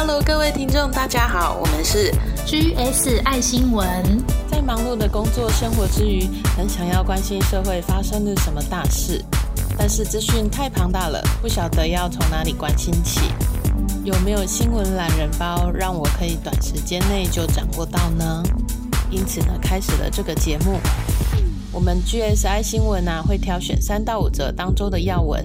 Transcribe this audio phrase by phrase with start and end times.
[0.00, 2.12] Hello，各位听众，大家好，我们是
[2.46, 3.84] GS 爱新闻。
[4.48, 6.22] 在忙碌的工作生活之余，
[6.56, 9.20] 很想要关心社会发生了什么大事，
[9.76, 13.22] 但是资讯太庞大了，不晓得要从哪里关心起。
[14.04, 18.40] 有没有新闻懒人包，让我可以短时间内就掌握到呢？
[19.10, 20.78] 因此呢，开始了这个节目。
[21.72, 25.44] 我们 GSI 新闻呢，会挑选三到五则当周的要闻，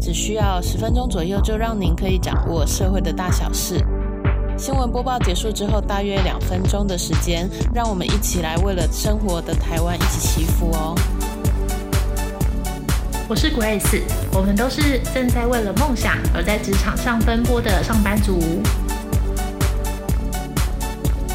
[0.00, 3.84] 只需要十分钟左右，就让您可以掌握社会的大小事。
[4.56, 10.94] 新闻播报结束之后，大约两分钟的时间，让我们一起来为了生活的台湾一起祈福哦。
[13.28, 14.02] 我是 Grace，
[14.32, 18.38] 我们都是正在为了梦想而在职场上奔波的上班族。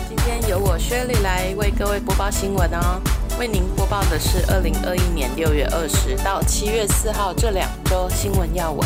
[0.10, 3.00] 今天由我 Shirley 来为各位播报新闻哦。
[3.40, 8.82] 为您播报的是二零二一年六月二十到七月四号这两周新闻要闻。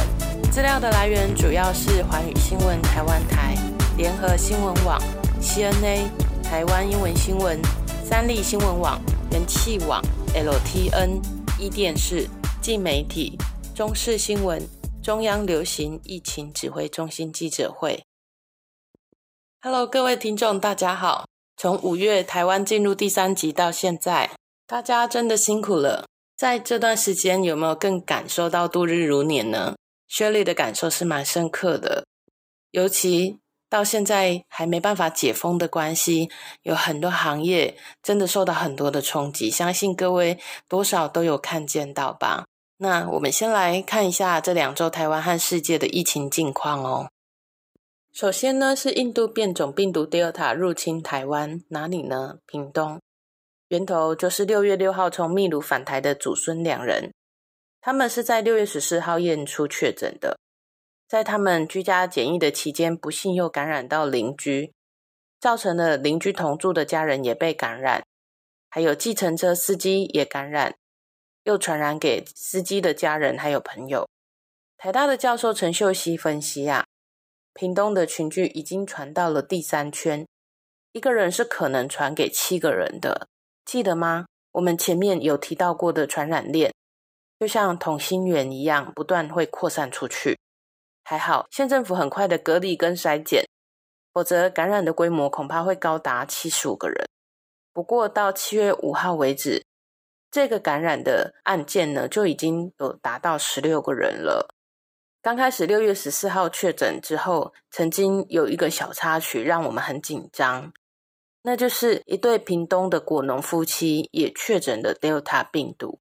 [0.51, 3.55] 资料的来源主要是环宇新闻台湾台、
[3.95, 5.01] 联合新闻网、
[5.41, 6.09] CNA、
[6.43, 7.57] 台湾英文新闻、
[8.03, 8.99] 三立新闻网、
[9.31, 11.21] 元气网、LTN、
[11.57, 12.27] 一电视。
[12.77, 13.37] 媒体、
[13.73, 14.61] 中视新闻、
[15.01, 18.03] 中央流行疫情指挥中心记者会。
[19.61, 21.25] Hello，各位听众，大家好。
[21.55, 24.31] 从五月台湾进入第三集到现在，
[24.67, 26.05] 大家真的辛苦了。
[26.35, 29.75] 在这段时间，有没有更感受到度日如年呢？
[30.09, 32.05] 薛丽的感受是蛮深刻的，
[32.71, 36.29] 尤其到现在还没办法解封的关系，
[36.63, 42.45] 有很多行业真的受到很多的冲击，相信各位多少都有看见到吧。
[42.79, 47.09] 那我们先来看一下这两周台湾和世界的疫情近况哦。
[48.13, 52.39] 首先呢，是印度变种病毒 Delta 入侵台湾，哪里呢？
[52.45, 52.99] 屏东，
[53.69, 57.13] 源头就是六月六号从秘鲁返台的祖孙两人，
[57.81, 60.39] 他们是在六月十四号验出确诊的，
[61.07, 64.73] 在他们居家检疫的期间，不幸又感染到邻居，
[65.39, 68.03] 造成了邻居同住的家人也被感染，
[68.69, 70.75] 还有计程车司机也感染。
[71.43, 74.05] 又传染给司机的家人还有朋友。
[74.77, 76.85] 台大的教授陈秀熙分析啊，
[77.53, 80.27] 屏东的群聚已经传到了第三圈，
[80.91, 83.29] 一个人是可能传给七个人的，
[83.67, 84.25] 记得吗？
[84.53, 86.73] 我们前面有提到过的传染链，
[87.37, 90.39] 就像同心圆一样，不断会扩散出去。
[91.03, 93.43] 还好县政府很快的隔离跟筛检，
[94.13, 97.05] 否则感染的规模恐怕会高达七十五个人。
[97.73, 99.61] 不过到七月五号为止。
[100.29, 104.47] 这个感染的案件呢，就已经有达到十六个人了。
[105.21, 110.71] 刚开始六月十四号确诊之后，曾经有一个小插曲让我们很紧张，
[111.43, 115.99] 那就是一对屏东的果农夫妻也确诊了 Delta 病毒。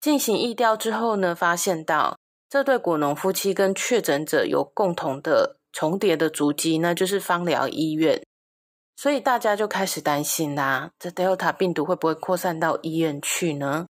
[0.00, 8.22] 进行疫调之后呢，发现到这对果农夫妻跟确诊者有共同的重叠的足迹，那就是芳疗医院。
[8.96, 13.86] 所以大家就开始担心啦，这 Delta 病毒会不会扩散到医院去呢？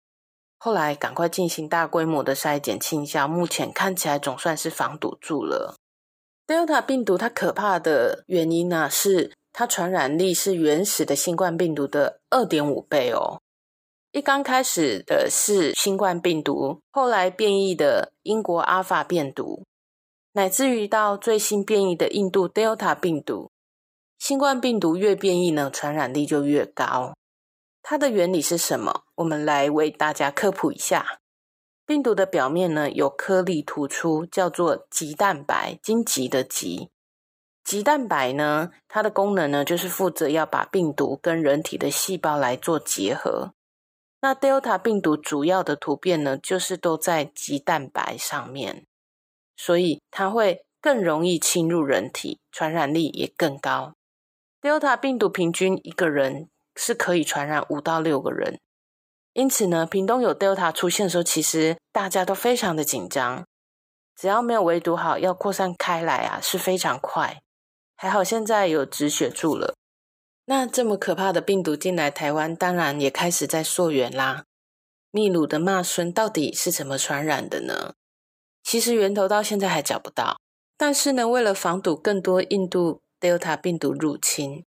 [0.58, 5.76] 后来赶快进行大规模的筛检清消，目前看起来总算是防堵住了。
[6.48, 13.40] Delta 病毒它可怕的原因呢，是它传染力是原始的新冠病毒的二点五倍哦。
[14.12, 19.64] 一刚开始的是新冠病毒，后来变异的英国阿法病毒，
[20.34, 23.50] 乃至于到最新变异的印度 Delta 病毒。
[24.20, 27.14] 新冠病毒越变异呢，传染力就越高。
[27.82, 29.06] 它的原理是什么？
[29.16, 31.20] 我们来为大家科普一下。
[31.86, 36.90] 病毒的表面呢有颗粒突出，叫做棘蛋白，荆棘的棘。
[37.66, 43.54] 棘蛋白呢，它的功能呢就是负责要把病毒跟人体的细胞来做结合。
[44.22, 48.86] 那 Delta 病毒主要的突变呢，就是都在棘蛋白上面，
[49.58, 53.94] 所以它会更容易侵入人体，传染力也更高。
[54.62, 58.60] Delta 病毒平均一个人是可以传染五到六个人，
[59.34, 63.44] 因此呢，屏东有 Delta 出现的时候，其实大家都非常的紧张。
[64.16, 67.42] 只要没有围堵好，要扩散开来啊是非常快。
[67.96, 69.76] 还好现在有止血住了。
[70.46, 74.44] 那这么可怕的病毒进来台湾，当然也开始在溯源啦。
[75.12, 77.94] 秘鲁的骂孙到底是怎么传染的呢？
[78.64, 80.40] 其实源头到现在还找不到。
[80.78, 83.02] 但是呢，为了防堵更多印度。
[83.18, 84.66] Delta 病毒入侵，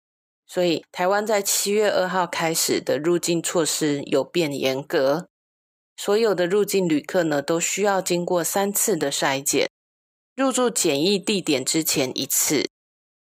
[0.45, 5.27] 所以台湾在七月二号开始的入境措施有变严格。
[5.98, 9.68] 所有的入境旅客呢，都需要经过三次的筛检，
[10.36, 12.69] 入住检疫地点之前一次，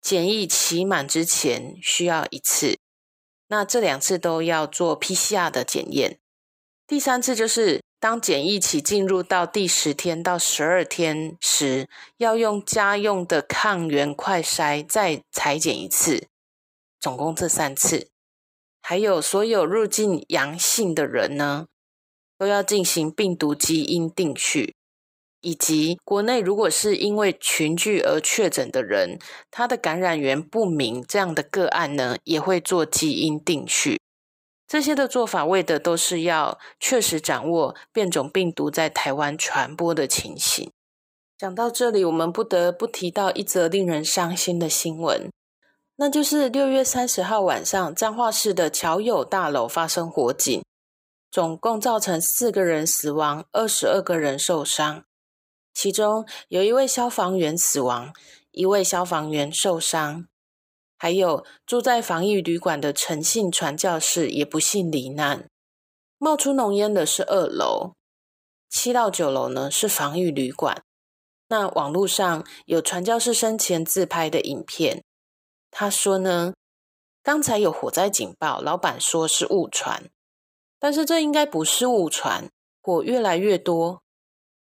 [0.02, 2.78] 检疫期满之前需要一次。
[3.48, 6.20] 那这两次都要做 PCR 的检验。
[6.88, 11.88] 第三次就是当检疫期进入到第十天到十二天时，
[12.18, 16.28] 要用家用的抗原快筛再裁剪一次，
[17.00, 18.10] 总共这三次。
[18.82, 21.68] 还有所有入境阳性的人呢，
[22.38, 24.76] 都要进行病毒基因定序，
[25.42, 34.00] 以及国内如果是因为群聚而确诊的人，他的感染源不明这样的个案呢，也会做基因定序。
[34.68, 40.72] 这些的做法为的都是要确实掌握变种病毒在台湾传播的情形。
[41.38, 45.30] 讲到这里，我们不得不提到一则令人伤心的新闻，
[45.98, 50.64] 那就是六月三十号晚上，彰化市的侨友大楼发生火警，
[51.30, 55.04] 总共造成四个人死亡，二十二个人受伤，
[55.74, 58.14] 其中有一位消防员死亡，
[58.52, 60.28] 一位消防员受伤。
[60.98, 65.48] 还有住在防疫旅馆的陈姓传教士也不幸罹难。
[66.20, 67.94] 冒出浓烟的是二楼，
[68.70, 70.84] 七到九楼呢是防疫旅馆。
[71.48, 75.04] 那网络上有传教士生前自拍的影片，
[75.72, 76.54] 他说呢，
[77.24, 80.12] 刚才有火灾警报，老板说是误传，
[80.78, 82.48] 但是这应该不是误传，
[82.82, 84.04] 火越来越多，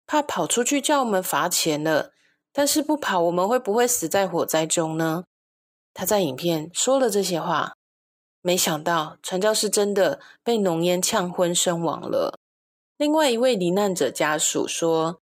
[0.06, 2.12] 怕跑出去叫我们罚钱了，
[2.52, 5.24] 但是不跑，我们会不会死在火灾中呢？
[5.92, 7.74] 他在影片说了这些话，
[8.42, 12.38] 没想到传教士真的被浓烟呛昏身亡了。
[12.96, 15.20] 另外一位罹难者家属说，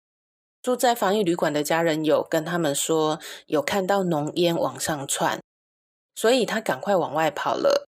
[0.62, 5.42] 住在防疫旅馆的家人有跟他们说，有看到浓烟往上窜，
[6.16, 7.88] 所以他赶快往外跑了。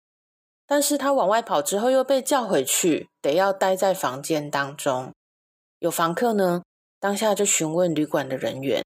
[0.68, 5.12] 但是他往外跑之后又被叫回去，得要待在房间当中。
[5.80, 6.64] 有房客呢，
[7.02, 8.86] 当下就询问旅馆的人员，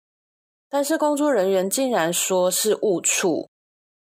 [0.69, 3.49] 但是工作人员竟然说是误触。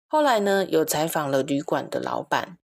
[0.07, 2.57] 后来呢，有采访了旅馆的老板，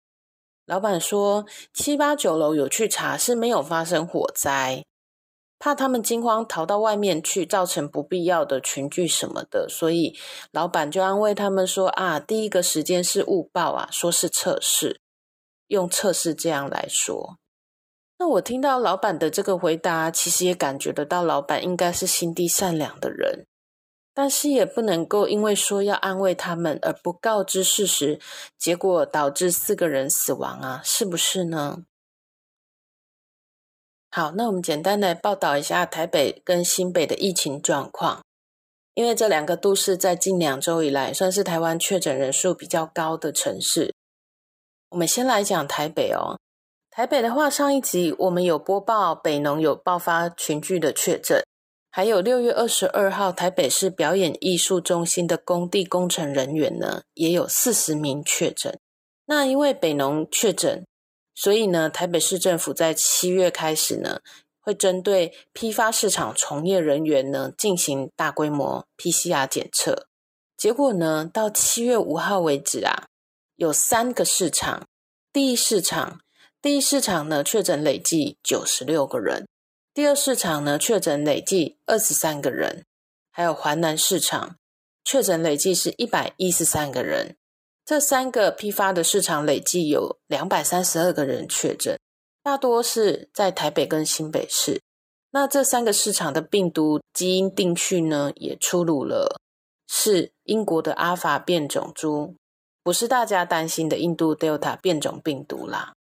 [0.66, 4.84] 老板说七八九楼有去查，是没有发生火灾，
[5.60, 10.18] 怕他们惊慌逃到外面去，造成不必要的群聚什么的，所以
[10.52, 15.00] 老板就安慰他们说啊，第一个时间是误报啊，说是测试，
[15.68, 17.38] 用测试这样来说。
[18.18, 23.46] 那我听到老板的这个回答，其实也感觉得到，老板应该是心地善良的人。
[24.14, 28.18] 但是也不能够因为说要安慰他们而不告知事实，
[28.58, 31.84] 结果导致四个人死亡啊，是不是呢？
[34.10, 38.24] 好，那我们简单来报道一下台北跟新北的疫情状况，
[38.94, 43.94] 因为这两个都市在近两周以来算是台湾确诊人数比较高的城市。
[44.92, 46.40] 我们先来讲台北哦，
[46.96, 51.44] 台北的话，上一集我们有播报北农有爆发群聚的确诊。
[51.92, 58.80] 还有六月二十二号，台北市表演艺术中心的工地工程人员呢，也有四十名确诊。
[59.26, 60.86] 那因为北农确诊，
[61.34, 64.22] 所以呢，台北市政府在七月开始呢，
[64.62, 70.08] 会针对批发市场从业人员呢，进行大规模 PCR 检测。
[70.56, 73.08] 结果呢，到七月五号为止啊，
[73.58, 74.88] 有三个市场，
[75.34, 76.22] 第一市场，
[76.66, 79.48] 第一市场呢，确诊累计九十六个人。
[79.94, 82.86] 第二市场呢，确诊累计二十三个人，
[83.32, 84.56] 还有环南市场
[85.04, 87.36] 确诊累计是一百一十三个人。
[87.86, 92.00] 这三个批发的市场累计有两百三十二个人确诊，
[92.42, 94.82] 大多是在台北跟新北市。
[95.30, 99.40] 那这三个市场的病毒基因定序呢，也出炉了，
[99.88, 102.34] 是英国的阿法变种株，
[102.82, 105.94] 不是大家担心的印度 Delta 变种病毒啦。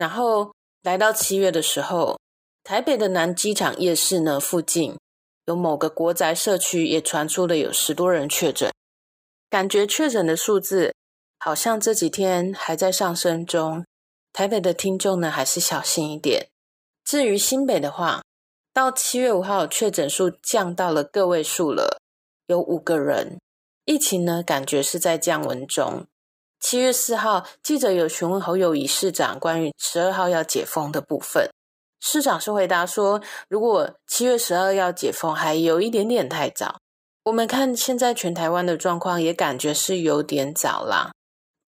[0.00, 2.18] 然后来到七月的时候。
[2.62, 4.96] 台北的南机场夜市呢，附近
[5.46, 8.70] 有某个国宅社区也传出了有十多人确诊，
[9.48, 10.94] 感觉确诊的数字
[11.38, 13.84] 好像这几天还在上升中。
[14.32, 16.48] 台北的听众呢，还是小心一点。
[17.02, 18.22] 至于新北的话，
[18.74, 21.98] 到七月五号确诊数降到了个位数了，
[22.46, 23.40] 有五个人。
[23.86, 26.06] 疫情呢，感觉是在降温中。
[26.60, 31.48] 七月四号，记者有询问侯友谊市长关于十二号要解封的部分。
[32.00, 36.78] 市长是回答说：“如果七月十二要解封，还有一点点太早。
[37.24, 41.12] 我们看现在全台湾的状况，也感觉是有点早啦。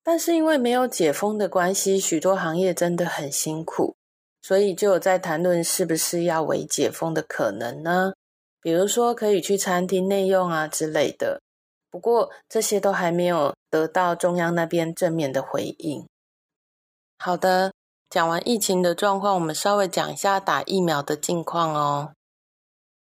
[0.04, 3.94] 但是因为没有解封的关系，许多行业真的很辛苦，
[4.42, 8.12] 所以就有在谈论是不是要为解封的可能呢？
[8.60, 11.40] 比如说可以去餐厅内用啊之类的。
[11.90, 16.06] 不过这些都还没有得到中央那边正面的回应。
[17.18, 17.72] 好的。”
[18.12, 22.12] 讲完疫情的状况，我们稍微讲一下打疫苗的近况哦。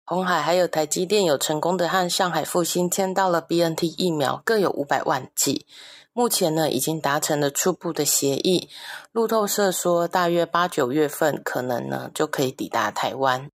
[0.03, 5.67] 红海还有台积电有成功的和上海复兴签到了 BNT 疫苗，各有五百万剂。
[6.11, 8.67] 目前呢已经达成了初步的协议。
[9.11, 13.51] 路透社说，大约八九月份可能呢就可以抵达台湾。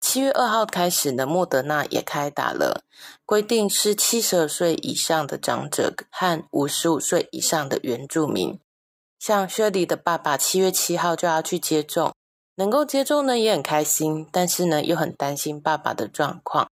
[0.00, 2.84] 七月二号开始呢，莫德纳也开打了，
[3.26, 8.58] 规定是七十二岁以上的长者和五十五岁以上的原住民。
[9.18, 12.14] 像薛里的爸爸，七月七号就要去接种，
[12.54, 16.70] 能够接种呢也很开心，但是呢又很担心爸爸的状况。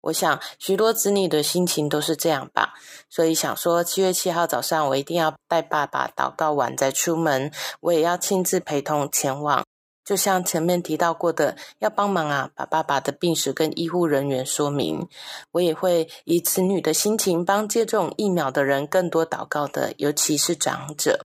[0.00, 2.74] 我想许多子女的心情都是这样吧，
[3.08, 9.64] 所以想说七月七号早上我一定要带爸爸祷告完再出门，我也要亲自陪同前往。
[10.04, 15.08] 就像前面提到过的，要帮忙啊，把爸爸的病史跟医护人员说明。
[15.52, 21.24] 我也会以子女的心情帮接种疫苗的人更多祷告的，尤其是长者。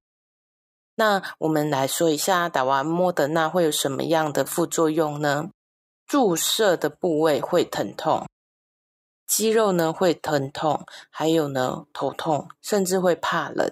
[0.96, 5.50] 那我们来说一下，打完莫德纳会有什么样的副作用呢？
[6.08, 8.28] 注射的部位会疼痛，
[9.28, 13.70] 肌肉呢会疼痛，还有呢头痛，甚至会怕冷。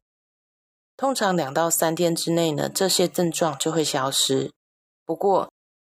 [0.97, 4.51] 通常两到三天之内呢，这些症状就会消失。
[5.05, 5.51] 不过，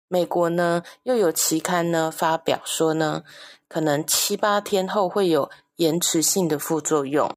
[0.09, 3.25] 美国呢又有期刊呢发表说呢，
[3.69, 7.35] 可能七八天后会有延迟性的副作用，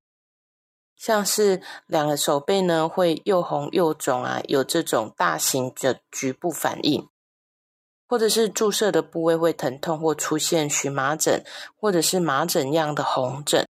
[0.95, 7.07] 像是两个手背呢会又红又肿啊，有这种大型的局部反应，
[8.07, 11.43] 或者是注射的部位会疼痛或出现荨麻疹，
[11.79, 13.67] 或者是麻疹样的红疹，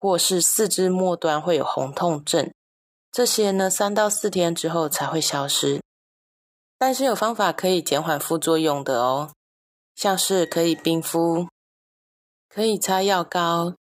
[0.00, 2.52] 或是四肢末端会有红痛症，
[3.12, 5.80] 这些呢三到四天之后才会消失。
[6.78, 9.30] 但是有方法可以减缓副作用的哦，
[9.94, 11.48] 像是可以冰敷，
[12.48, 13.74] 可以擦药膏，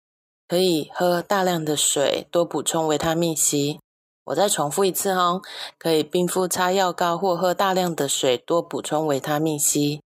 [0.48, 3.80] 可以喝大量的水，多补充维他命 C。
[4.26, 5.42] 我再重复一次哦，
[5.78, 10.00] 可以冰敷、擦药膏或喝大量的水，多补充维他命 C。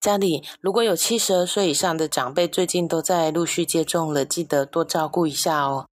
[0.00, 5.86] 家里如果有七十二岁以上的长辈，最近都在陆续接种了，记得多照顾一下哦。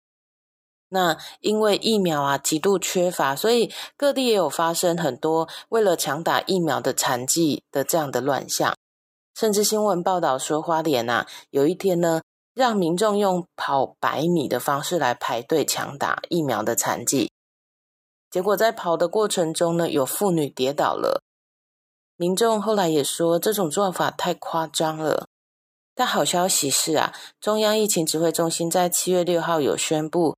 [0.89, 8.77] 那因为疫苗啊极度缺乏，所以各地也有发生很多为了抢打疫苗的残疾的这样的乱象，
[9.35, 12.23] 甚至新闻报道说花莲啊有一天呢，
[12.55, 17.33] 让民众用跑百米的方式来排队抢打疫苗的残疾，
[18.31, 21.21] 结果在跑的过程中呢，有妇女跌倒了，
[22.17, 25.27] 民众后来也说这种做法太夸张了。
[25.97, 30.37] 但好消息是啊，中央疫情指挥中心在七月六号有宣布。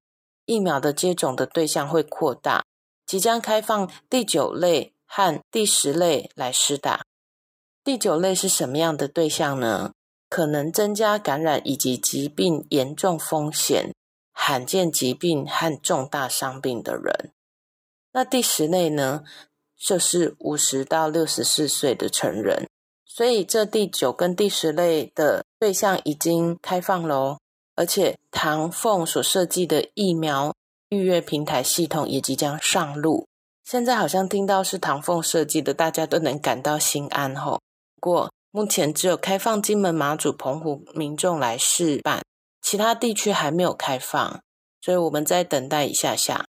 [0.48, 2.64] 疫苗的接种的对象会扩大，
[3.04, 7.04] 即将开放第九类和第十类来施打。
[7.84, 9.92] 第九类是什么样的对象呢？
[10.30, 13.92] 可能增加感染以及疾病严重风险、
[14.32, 17.32] 罕见疾病和重大伤病的人。
[18.12, 19.24] 那第十类呢？
[19.76, 22.66] 就是五十到六十四岁的成人。
[23.04, 27.38] 所以这第九跟第十类的对象已经开放喽。
[27.78, 30.52] 而且，唐凤所设计的疫苗
[30.88, 33.28] 预约平台系统也即将上路。
[33.62, 37.60] 现在好像听到是唐凤设计的，大家都能感到心安吼。
[37.94, 42.24] 不过，目前只有开放金门、马祖、澎湖民众来试办，
[42.60, 44.40] 其他地区还没有开放，
[44.80, 46.46] 所以我们再等待一下下。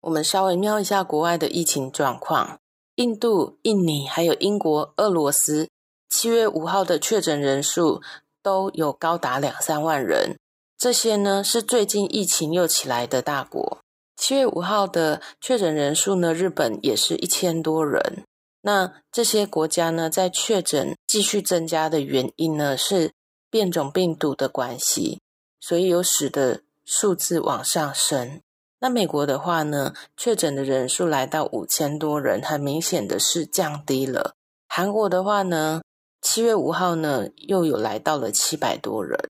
[0.00, 2.58] 我们稍微瞄一下国外的疫情状况：
[2.96, 5.68] 印度、印尼还有英国、俄罗斯，
[6.08, 8.02] 七月五号的确诊人数。
[8.44, 10.36] 都有高达两三万人，
[10.76, 13.78] 这些呢是最近疫情又起来的大国。
[14.16, 18.22] 七月五号的确诊人数呢，日本也是一千多人。
[18.60, 23.12] 那这些国家呢，在确诊继续增加的原因呢，是
[23.50, 25.20] 变种病毒的关系，
[25.58, 28.40] 所以有使得数字往上升。
[28.80, 34.34] 那美国的话呢，确诊的人数来到五千多人，很明显的是降低了。
[34.68, 35.80] 韩国的话呢？
[36.24, 39.28] 七月五号呢，又有来到了七百多人。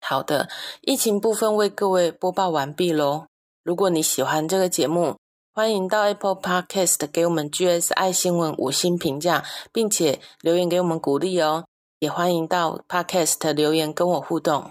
[0.00, 0.48] 好的，
[0.80, 3.26] 疫情部分为各位播报完毕喽。
[3.62, 5.18] 如果你喜欢这个节目，
[5.52, 11.66] 欢迎到 Apple Podcast 给我们 GS 爱新闻五星评价，并且留言给我们鼓励哦。
[11.98, 14.70] 也欢迎到 Podcast 留言跟我互动。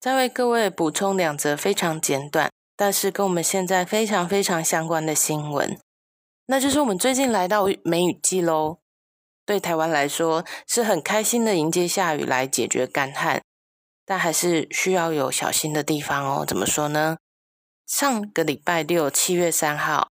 [0.00, 5.76] 再为各位补充两则非常简短，但是跟我们现在非常非常相关的新闻，
[6.46, 8.78] 那就是我们最近来到梅雨季喽。
[9.46, 13.40] 对台湾来说是很开心的，迎接下雨来解决干旱，
[14.04, 16.44] 但还是需要有小心的地方哦。
[16.44, 17.16] 怎么说呢？
[17.86, 20.08] 上个礼拜六，七月三号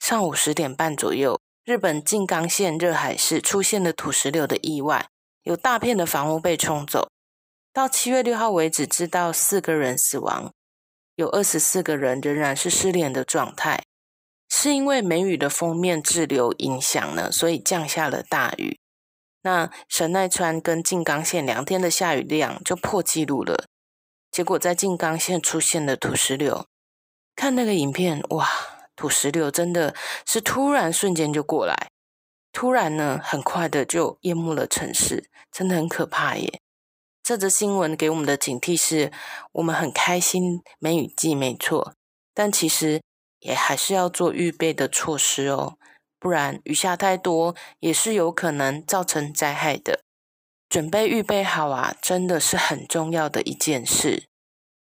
[0.00, 5.06] 上午十点半左右，日本静冈县热海市出现了土石流的意外，
[5.42, 7.10] 有大片的房屋被冲走。
[7.74, 10.50] 到七月六号为止，知道四个人死亡，
[11.16, 13.82] 有二十四个人仍然是失联的状态。
[14.54, 18.78] 是因为梅雨的封面滞留影响呢，所以降下了大雨。
[19.40, 23.64] 那神奈川跟静冈县两天的下雨量就破纪录了。
[24.30, 26.66] 结果在静冈县出现了土石流。
[27.34, 28.46] 看那个影片，哇，
[28.94, 29.94] 土石流真的
[30.26, 31.88] 是突然瞬间就过来，
[32.52, 36.60] 突然呢，很快的就淹没了城市，真的很可怕耶。
[37.22, 39.10] 这则新闻给我们的警惕是：
[39.52, 41.94] 我们很开心梅雨季没错，
[42.34, 43.00] 但其实
[43.42, 45.76] 也还是要做预备的措施哦，
[46.18, 50.00] 不然雨下太多也是有可能造成灾害的。
[50.68, 54.24] 准备预备好啊，真的是很重要的一件事。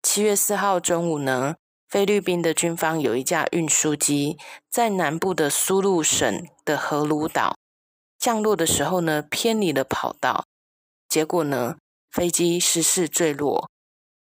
[0.03, 1.55] 七月四号中午呢。
[1.91, 4.37] 菲律宾的军方有一架运输机
[4.69, 7.57] 在南部的苏禄省的荷鲁岛
[8.17, 10.45] 降落的时候呢，偏离了跑道，
[11.09, 11.75] 结果呢，
[12.09, 13.69] 飞机失事坠落，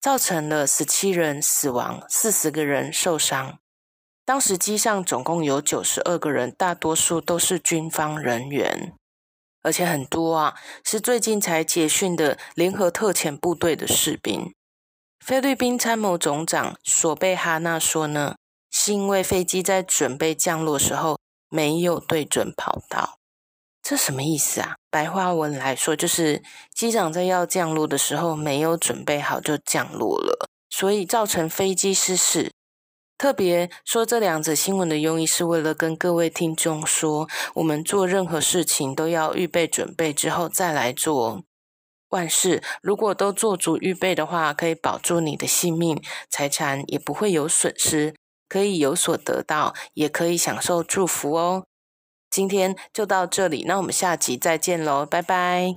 [0.00, 3.58] 造成了十七人死亡，四十个人受伤。
[4.30, 8.92] 当时机上总共有九十二个人，大多数都是军方人员，
[9.60, 14.54] 而且很多啊是最近才结训的联合特遣部队的士兵。
[15.18, 18.36] 菲律宾参谋总长索贝哈纳说呢，
[18.70, 21.18] 是因为飞机在准备降落时候
[21.48, 23.18] 没有对准跑道。
[23.82, 24.76] 这什么意思啊？
[24.92, 26.40] 白话文来说，就是
[26.72, 32.52] 机长在要降落的时候没有准备好就降落了，所以造成飞机失事。
[33.20, 41.42] 特别说这两则新闻的用意，是为了跟各位听众说，我们做任何事情都要预备准备之后再来做。
[42.08, 48.14] 万事如果都做足预备的话，可以保住你的性命，财产也不会有损失，
[48.48, 51.64] 可以有所得到，也可以享受祝福哦。
[52.30, 55.76] 今天就到这里，那我们下集再见喽，拜拜。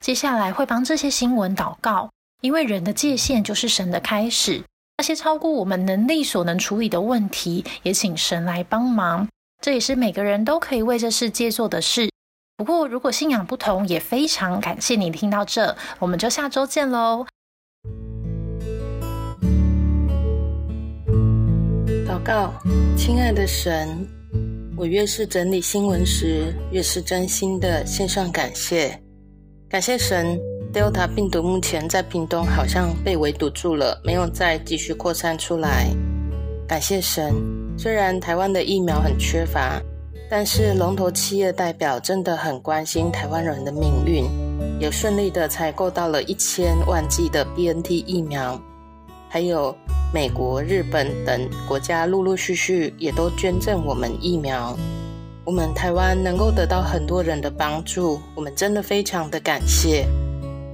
[0.00, 2.10] 接下来会帮这些新闻祷告，
[2.42, 4.64] 因为人的界限就是神的开始，
[5.00, 9.28] 那些超过我们能力所能处理的问题，也请神来帮忙。
[9.62, 12.10] 这也是每个人都可以为这世界做的事。
[12.56, 17.24] 不过，如果信仰不同，也非常感谢你听到这，我们就下周见喽。
[22.04, 22.52] 祷告，
[22.96, 24.04] 亲爱的神，
[24.76, 29.00] 我越是整理新闻时，越是真心的献上感谢。
[29.68, 30.36] 感谢神
[30.72, 35.88] ，Delta 病毒目前在屏东好像被围堵住了，没有再继续扩散出来。
[36.66, 37.34] 感谢神，
[37.76, 39.80] 虽然台湾的疫苗很缺乏。
[40.30, 44.26] 但是龙头企业代表真的很关心台湾人的命运，
[44.78, 48.60] 也顺利的采购到了一千万剂的 BNT 疫苗，
[49.26, 49.74] 还有
[50.12, 54.76] 美国、日本等国家陆陆续续也都捐赠我们疫苗。
[55.46, 60.06] 我们台湾能够得到很多人的帮助，我们真的非常的感谢。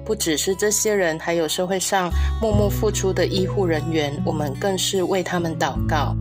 [0.05, 6.15] 不只是这些人，还有社会上默默付出的医护人员，我们更是为他们祷告。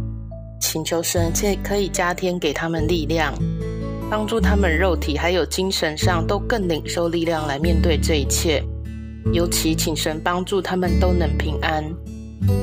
[0.59, 3.33] 请求神，且可以加添给他们力量，
[4.09, 8.63] 帮助他们肉体还有精神上都更领受力量来面对这一切。
[9.33, 11.83] 尤其请神帮助他们都能平安。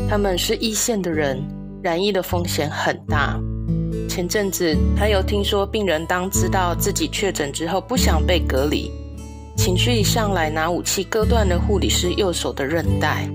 [0.09, 1.43] 他们是一线的人，
[1.83, 3.39] 染疫的风险很大。
[4.09, 8.91] 前阵子还有听说病人当知道自己确诊之后，不想被隔离，
[9.61, 13.29] 情绪一上来拿武器割断了护理师右手的韧带。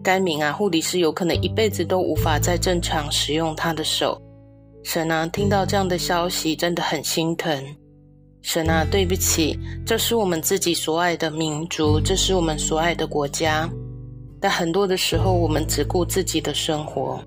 [0.00, 4.16] 该名啊，护理师有可能一辈子都无法再正常使用他的手。
[4.84, 7.60] 神啊，听到这样的消息，真的很心疼。
[8.42, 13.68] 神啊，对不起，这是我们自己所爱的民族，这是我们所爱的国家。
[14.40, 17.20] 但很多的时候，我们只顾自己的生活，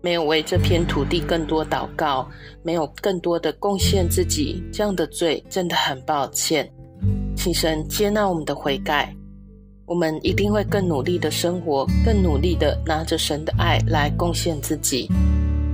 [0.00, 2.26] 没有为这片土地更多祷告，
[2.62, 4.64] 没有更多的贡献自己。
[4.72, 6.66] 这样的罪真的很抱歉，
[7.36, 9.14] 请神接纳我们的悔改。
[9.86, 15.10] 我们一定会更努力的生活，更努力的拿着神的爱来贡献自己。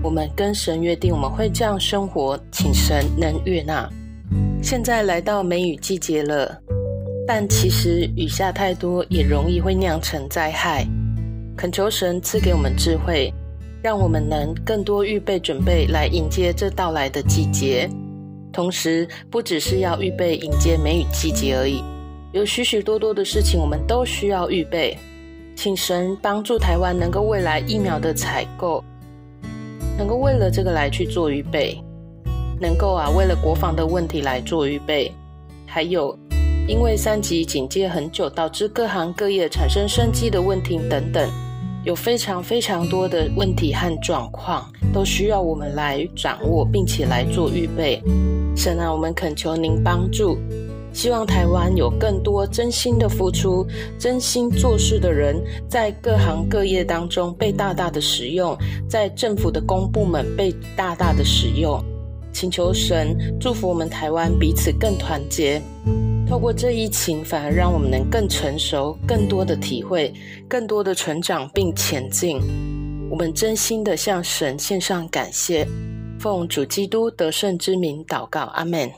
[0.02, 3.88] 我们跟神约定，我们会这样生活，请神能悦纳。
[4.62, 6.60] 现在来到梅雨季节了，
[7.26, 10.84] 但其实雨下太多也容易会酿成灾害。
[11.56, 13.32] 恳求神赐给我们智慧，
[13.82, 17.88] 让我们能更多预备准备来迎接这到来的季节。
[18.52, 21.82] 同时，不只是要预备迎接梅雨季节而已。
[22.32, 24.96] 有许许多多的事情，我们都需要预备，
[25.56, 28.82] 请神帮助台湾能够未来疫苗的采购，
[29.98, 31.76] 能够为了这个来去做预备，
[32.60, 35.12] 能够啊为了国防的问题来做预备，
[35.66, 36.16] 还有
[36.68, 41.28] 因为三级警戒很久，导致各行各业产生生机的问题等等，
[41.84, 48.02] 有非常非常多的问题和状况，都需要我们来掌握，并且来做预备。
[48.54, 50.36] 神啊，我们恳求您帮助。
[50.92, 53.64] 希望台湾有更多真心的付出、
[53.98, 61.82] 真心做事的人，在各行各业当中被大大的使用，在政府的公部门被大大的使用。
[62.32, 65.62] 请求神祝福我们台湾彼此更团结。
[66.30, 70.14] 透过这一情，反而让我们能更成熟、更多的体会、
[70.48, 72.40] 更多的成长并前进。
[73.10, 75.66] 我们真心的向神献上感谢，
[76.20, 78.88] 奉主基督得胜之名祷告，阿门。